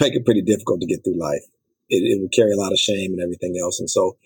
[0.00, 1.42] Make it pretty difficult to get through life.
[1.90, 3.78] It, it would carry a lot of shame and everything else.
[3.78, 4.16] And so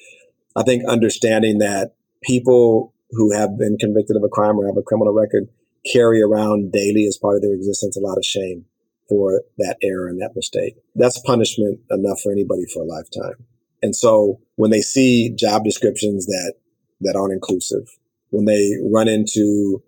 [0.54, 4.82] I think understanding that people who have been convicted of a crime or have a
[4.82, 5.48] criminal record
[5.92, 8.64] carry around daily as part of their existence a lot of shame
[9.08, 10.76] for that error and that mistake.
[10.94, 13.44] That's punishment enough for anybody for a lifetime.
[13.82, 16.54] And so when they see job descriptions that,
[17.00, 17.88] that aren't inclusive,
[18.30, 19.82] when they run into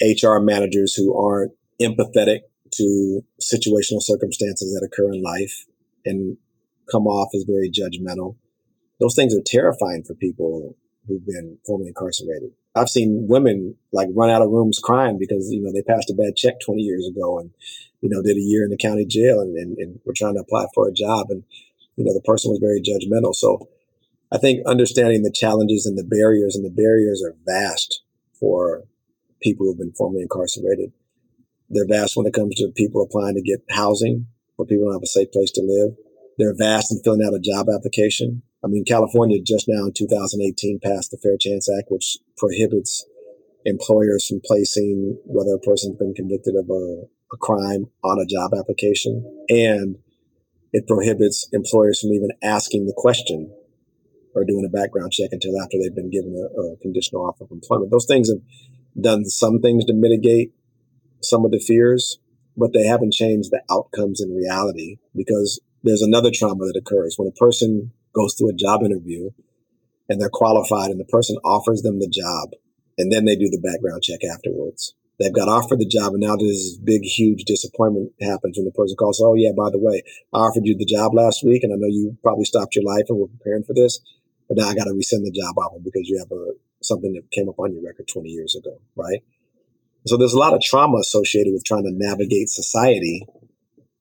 [0.00, 2.40] HR managers who aren't empathetic
[2.72, 5.66] to situational circumstances that occur in life
[6.04, 6.36] and
[6.90, 8.36] come off as very judgmental,
[8.98, 12.50] those things are terrifying for people who've been formerly incarcerated.
[12.74, 16.14] I've seen women like run out of rooms crying because, you know, they passed a
[16.14, 17.50] bad check 20 years ago and,
[18.00, 20.40] you know, did a year in the county jail and, and, and were trying to
[20.40, 21.26] apply for a job.
[21.30, 21.42] And,
[21.96, 23.34] you know, the person was very judgmental.
[23.34, 23.68] So
[24.30, 28.02] I think understanding the challenges and the barriers, and the barriers are vast
[28.38, 28.84] for
[29.42, 30.92] people who've been formerly incarcerated.
[31.68, 34.26] They're vast when it comes to people applying to get housing,
[34.56, 35.96] where people don't have a safe place to live.
[36.38, 38.42] They're vast in filling out a job application.
[38.64, 43.06] I mean, California just now in 2018 passed the Fair Chance Act, which prohibits
[43.64, 48.52] employers from placing whether a person's been convicted of a, a crime on a job
[48.58, 49.24] application.
[49.48, 49.96] And
[50.72, 53.52] it prohibits employers from even asking the question
[54.34, 57.50] or doing a background check until after they've been given a, a conditional offer of
[57.50, 57.90] employment.
[57.90, 58.40] Those things have
[58.98, 60.52] done some things to mitigate
[61.22, 62.18] some of the fears,
[62.56, 67.28] but they haven't changed the outcomes in reality because there's another trauma that occurs when
[67.28, 69.30] a person goes through a job interview
[70.08, 72.50] and they're qualified and the person offers them the job
[72.98, 74.94] and then they do the background check afterwards.
[75.18, 78.96] They've got offered the job, and now this big, huge disappointment happens when the person
[78.96, 79.20] calls.
[79.20, 81.88] Oh, yeah, by the way, I offered you the job last week, and I know
[81.88, 84.00] you probably stopped your life and were preparing for this,
[84.48, 87.30] but now I got to rescind the job offer because you have a something that
[87.30, 89.22] came up on your record 20 years ago, right?
[90.06, 93.26] So there's a lot of trauma associated with trying to navigate society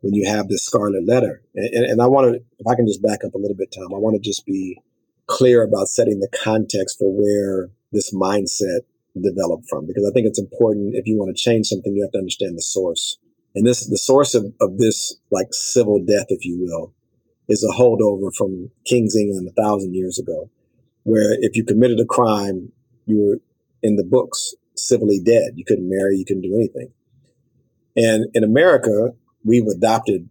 [0.02, 1.42] when you have this scarlet letter.
[1.56, 3.74] And, and, and I want to, if I can just back up a little bit,
[3.74, 4.82] Tom, I want to just be
[5.28, 8.82] clear about setting the context for where this mindset
[9.22, 12.12] developed from because I think it's important if you want to change something, you have
[12.14, 13.18] to understand the source.
[13.56, 16.94] And this, the source of, of this like civil death, if you will,
[17.50, 20.50] is a holdover from King's England a thousand years ago,
[21.10, 22.72] where if you committed a crime,
[23.06, 23.38] you were
[23.82, 25.54] in the books civilly dead.
[25.56, 26.92] You couldn't marry, you couldn't do anything.
[27.96, 30.30] And in America, we've adopted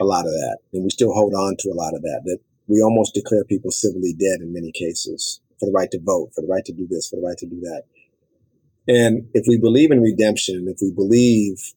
[0.00, 2.22] a lot of that, and we still hold on to a lot of that.
[2.24, 6.32] That we almost declare people civilly dead in many cases for the right to vote,
[6.34, 7.84] for the right to do this, for the right to do that.
[8.88, 11.72] And if we believe in redemption, if we believe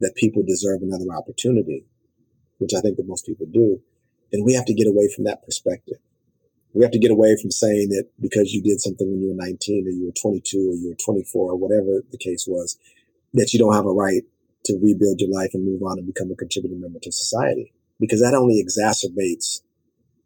[0.00, 1.84] that people deserve another opportunity,
[2.58, 3.80] which I think that most people do,
[4.32, 5.98] then we have to get away from that perspective.
[6.72, 9.44] We have to get away from saying that because you did something when you were
[9.44, 12.78] 19 or you were 22 or you were 24 or whatever the case was,
[13.34, 14.22] that you don't have a right
[14.64, 17.72] to rebuild your life and move on and become a contributing member to society.
[17.98, 19.60] Because that only exacerbates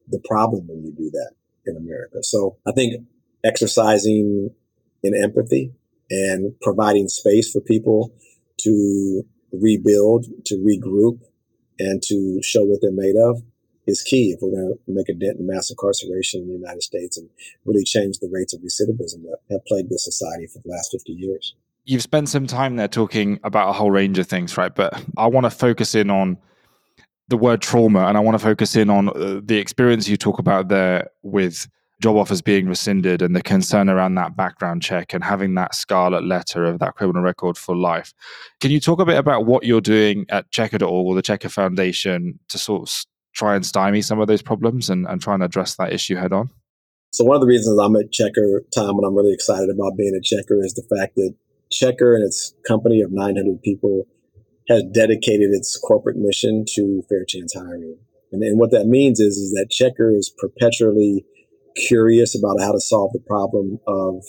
[0.09, 1.33] the problem when you do that
[1.67, 2.23] in America.
[2.23, 3.07] So I think
[3.45, 4.51] exercising
[5.03, 5.73] in empathy
[6.11, 8.13] and providing space for people
[8.61, 11.21] to rebuild, to regroup,
[11.79, 13.43] and to show what they're made of
[13.87, 16.83] is key if we're going to make a dent in mass incarceration in the United
[16.83, 17.29] States and
[17.65, 21.13] really change the rates of recidivism that have plagued the society for the last 50
[21.13, 21.55] years.
[21.85, 24.75] You've spent some time there talking about a whole range of things, right?
[24.75, 26.39] But I want to focus in on
[27.29, 30.39] the word trauma and I want to focus in on uh, the experience you talk
[30.39, 31.67] about there with
[32.03, 36.25] job offers being rescinded and the concern around that background check and having that scarlet
[36.25, 38.13] letter of that criminal record for life.
[38.61, 42.39] Can you talk a bit about what you're doing at Checkr.org or the Checkr Foundation
[42.49, 45.77] to sort of try and stymie some of those problems and, and try and address
[45.77, 46.51] that issue head on?
[47.13, 50.15] So one of the reasons I'm at Checkr Tom, and I'm really excited about being
[50.17, 51.35] at Checkr is the fact that
[51.73, 54.07] Checkr and its company of 900 people
[54.69, 57.99] has dedicated its corporate mission to fair chance hiring.
[58.33, 61.25] And, and what that means is, is that Checkr is perpetually
[61.77, 64.23] curious about how to solve the problem of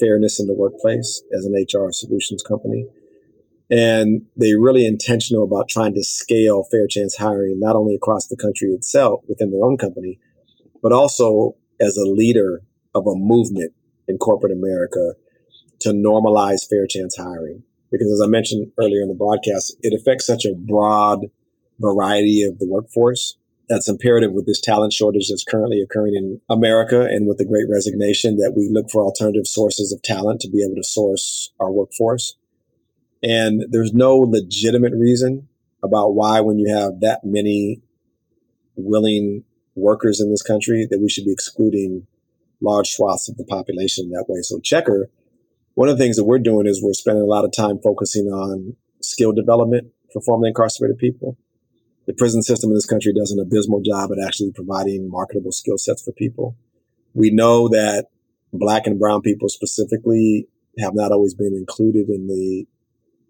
[0.00, 2.86] fairness in the workplace as an HR solutions company.
[3.74, 8.36] And they're really intentional about trying to scale fair chance hiring, not only across the
[8.36, 10.20] country itself within their own company,
[10.80, 12.62] but also as a leader
[12.94, 13.72] of a movement
[14.06, 15.14] in corporate America
[15.80, 17.64] to normalize fair chance hiring.
[17.90, 21.26] Because as I mentioned earlier in the broadcast, it affects such a broad
[21.80, 23.36] variety of the workforce
[23.68, 27.66] that's imperative with this talent shortage that's currently occurring in America and with the great
[27.68, 31.72] resignation that we look for alternative sources of talent to be able to source our
[31.72, 32.36] workforce.
[33.24, 35.48] And there's no legitimate reason
[35.82, 37.80] about why, when you have that many
[38.76, 42.06] willing workers in this country, that we should be excluding
[42.60, 44.40] large swaths of the population that way.
[44.42, 45.04] So, Checkr,
[45.74, 48.26] one of the things that we're doing is we're spending a lot of time focusing
[48.26, 51.36] on skill development for formerly incarcerated people
[52.06, 55.78] the prison system in this country does an abysmal job at actually providing marketable skill
[55.78, 56.56] sets for people.
[57.14, 58.06] We know that
[58.52, 60.46] black and brown people specifically
[60.78, 62.66] have not always been included in the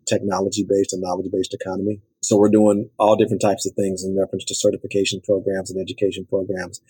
[0.07, 2.01] technology based and knowledge based economy.
[2.23, 6.27] So we're doing all different types of things in reference to certification programs and education
[6.29, 6.81] programs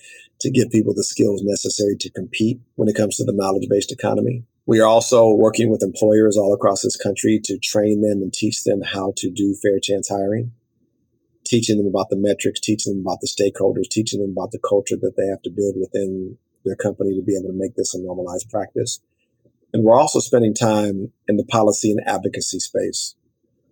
[0.40, 3.92] to give people the skills necessary to compete when it comes to the knowledge based
[3.92, 4.44] economy.
[4.66, 8.64] We are also working with employers all across this country to train them and teach
[8.64, 10.52] them how to do fair chance hiring
[11.44, 14.96] teaching them about the metrics, teaching them about the stakeholders, teaching them about the culture
[14.96, 18.00] that they have to build within their company to be able to make this a
[18.00, 19.00] normalized practice.
[19.74, 23.16] And we're also spending time in the policy and advocacy space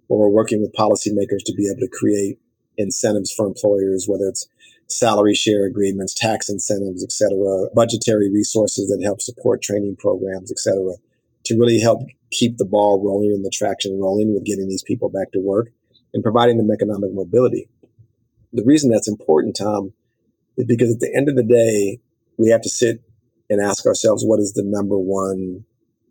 [0.09, 2.41] where we're working with policymakers to be able to create
[2.77, 4.49] incentives for employers, whether it's
[4.89, 10.59] salary share agreements, tax incentives, et cetera, budgetary resources that help support training programs, et
[10.59, 10.95] cetera,
[11.45, 12.01] to really help
[12.33, 15.71] keep the ball rolling and the traction rolling with getting these people back to work
[16.13, 17.69] and providing them economic mobility.
[18.53, 19.93] The reason that's important, Tom,
[20.57, 22.01] is because at the end of the day,
[22.39, 23.03] we have to sit
[23.49, 25.65] and ask ourselves what is the number one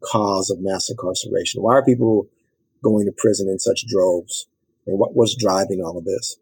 [0.04, 1.62] cause of mass incarceration?
[1.62, 2.28] Why are people
[2.84, 4.47] going to prison in such droves?
[4.88, 6.38] And what was driving all of this?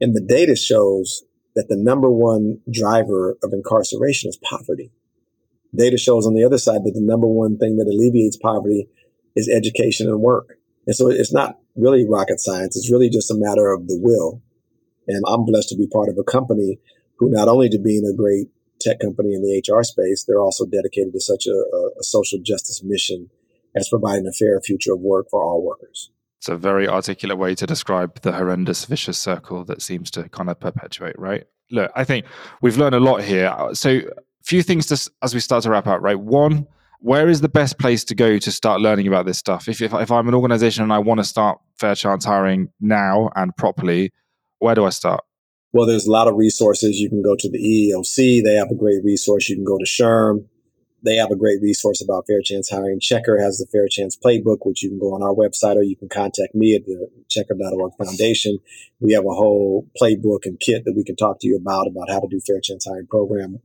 [0.00, 1.22] And the data shows
[1.54, 4.90] that the number one driver of incarceration is poverty.
[5.74, 8.88] Data shows on the other side that the number one thing that alleviates poverty
[9.34, 10.58] is education and work.
[10.86, 12.76] And so it's not really rocket science.
[12.76, 14.42] It's really just a matter of the will.
[15.08, 16.78] And I'm blessed to be part of a company
[17.18, 18.48] who not only to being a great
[18.86, 22.82] tech company in the HR space, they're also dedicated to such a, a social justice
[22.84, 23.30] mission
[23.74, 26.10] as providing a fair future of work for all workers.
[26.38, 30.48] It's a very articulate way to describe the horrendous vicious circle that seems to kind
[30.48, 31.44] of perpetuate, right?
[31.70, 32.26] Look, I think
[32.62, 33.48] we've learned a lot here.
[33.48, 36.18] Uh, so, a few things to, as we start to wrap up, right?
[36.18, 36.68] One,
[37.00, 39.68] where is the best place to go to start learning about this stuff?
[39.68, 43.30] If, if, if I'm an organization and I want to start fair chance hiring now
[43.34, 44.12] and properly,
[44.58, 45.24] where do I start?
[45.76, 47.00] Well, there's a lot of resources.
[47.00, 48.42] You can go to the EEOC.
[48.42, 49.50] They have a great resource.
[49.50, 50.46] You can go to SHRM.
[51.02, 52.98] They have a great resource about fair chance hiring.
[52.98, 55.94] Checkr has the fair chance playbook, which you can go on our website or you
[55.94, 58.58] can contact me at the Checkr.org foundation.
[59.00, 62.08] We have a whole playbook and kit that we can talk to you about, about
[62.08, 63.60] how to do fair chance hiring program.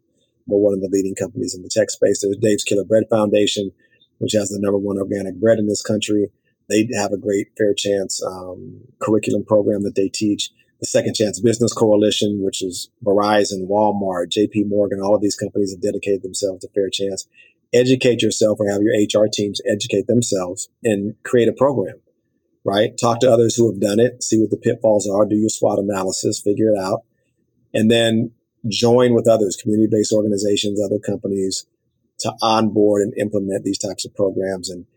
[0.48, 2.22] We're one of the leading companies in the tech space.
[2.22, 3.72] There's Dave's Killer Bread Foundation,
[4.18, 6.30] which has the number one organic bread in this country.
[6.68, 10.52] They have a great fair chance um, curriculum program that they teach
[10.82, 15.72] the Second Chance Business Coalition, which is Verizon, Walmart, JP Morgan, all of these companies
[15.72, 17.28] have dedicated themselves to fair chance.
[17.72, 22.02] Educate yourself or have your HR teams educate themselves and create a program,
[22.66, 22.98] right?
[23.00, 25.80] Talk to others who have done it, see what the pitfalls are, do your SWOT
[25.80, 27.04] analysis, figure it out,
[27.74, 28.32] and then
[28.68, 31.68] join with others, community based organizations, other companies
[32.20, 34.70] to onboard and implement these types of programs.
[34.70, 34.88] And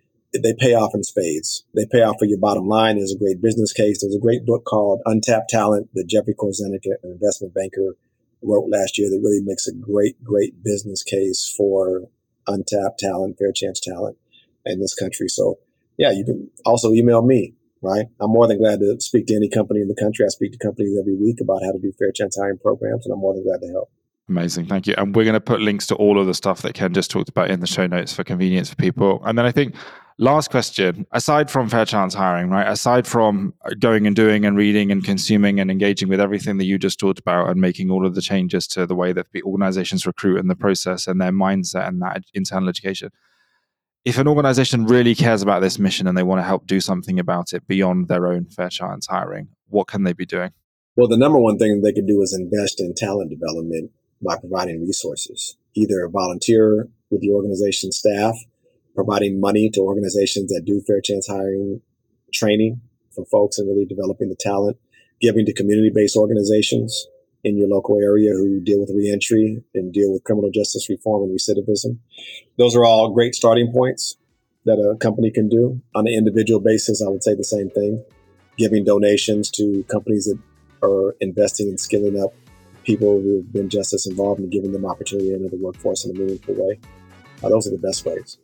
[0.42, 1.64] they pay off in spades.
[1.74, 2.96] They pay off for your bottom line.
[2.96, 4.00] There's a great business case.
[4.00, 7.96] There's a great book called Untapped Talent that Jeffrey Korzenik, an investment banker,
[8.42, 12.08] wrote last year that really makes a great, great business case for
[12.46, 14.18] untapped talent, fair chance talent
[14.66, 15.28] in this country.
[15.28, 15.58] So,
[15.96, 18.06] yeah, you can also email me, right?
[18.20, 20.26] I'm more than glad to speak to any company in the country.
[20.26, 23.12] I speak to companies every week about how to do fair chance hiring programs, and
[23.12, 23.90] I'm more than glad to help.
[24.28, 24.66] Amazing.
[24.66, 24.94] Thank you.
[24.96, 27.28] And we're going to put links to all of the stuff that Ken just talked
[27.28, 29.22] about in the show notes for convenience for people.
[29.24, 29.74] And then I think
[30.18, 31.06] Last question.
[31.10, 32.68] Aside from fair chance hiring, right?
[32.68, 36.78] Aside from going and doing and reading and consuming and engaging with everything that you
[36.78, 40.06] just talked about and making all of the changes to the way that the organizations
[40.06, 43.10] recruit and the process and their mindset and that internal education.
[44.04, 47.18] If an organization really cares about this mission and they want to help do something
[47.18, 50.52] about it beyond their own fair chance hiring, what can they be doing?
[50.94, 53.90] Well, the number one thing they can do is invest in talent development
[54.24, 58.34] by providing resources, either volunteer with the organization staff
[58.94, 61.80] providing money to organizations that do fair chance hiring
[62.32, 62.80] training
[63.14, 64.76] for folks and really developing the talent,
[65.20, 67.06] giving to community based organizations
[67.42, 71.38] in your local area who deal with reentry and deal with criminal justice reform and
[71.38, 71.98] recidivism.
[72.56, 74.16] Those are all great starting points
[74.64, 75.80] that a company can do.
[75.94, 78.02] On an individual basis, I would say the same thing.
[78.56, 80.38] Giving donations to companies that
[80.86, 82.32] are investing in skilling up
[82.84, 86.18] people who have been justice involved and giving them opportunity into the workforce in a
[86.18, 86.78] meaningful way.
[87.42, 88.38] Uh, those are the best ways.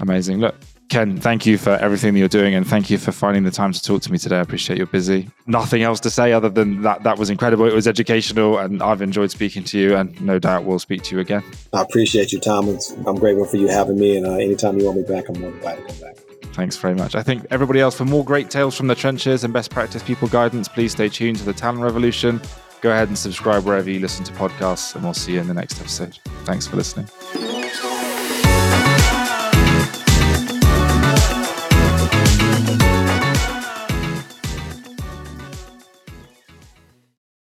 [0.00, 0.40] Amazing.
[0.40, 0.54] Look,
[0.88, 3.72] Ken, thank you for everything that you're doing and thank you for finding the time
[3.72, 4.38] to talk to me today.
[4.38, 5.28] I appreciate you're busy.
[5.46, 7.66] Nothing else to say other than that that was incredible.
[7.66, 11.14] It was educational and I've enjoyed speaking to you and no doubt we'll speak to
[11.14, 11.44] you again.
[11.72, 12.76] I appreciate you, Tom.
[13.06, 15.52] I'm grateful for you having me and uh, anytime you want me back, I'm more
[15.52, 16.16] than glad to come back.
[16.54, 17.14] Thanks very much.
[17.14, 20.26] I think everybody else, for more great tales from the trenches and best practice people
[20.26, 22.40] guidance, please stay tuned to the Talent Revolution.
[22.80, 25.54] Go ahead and subscribe wherever you listen to podcasts, and we'll see you in the
[25.54, 26.18] next episode.
[26.44, 27.49] Thanks for listening.